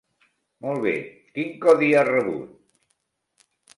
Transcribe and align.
Molt 0.65 0.79
bé, 0.85 0.93
quin 1.35 1.51
codi 1.65 1.91
ha 1.99 2.01
rebut? 2.09 3.45